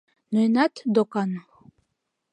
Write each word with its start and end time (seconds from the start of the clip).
Ноенат, 0.33 0.73
докан... 0.93 1.29